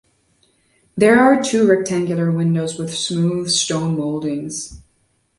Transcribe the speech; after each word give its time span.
There 0.97 1.19
are 1.19 1.43
two 1.43 1.67
rectangular 1.69 2.31
windows 2.31 2.75
with 2.75 2.91
smooth 2.91 3.49
stone 3.51 3.95
moldings. 3.97 4.81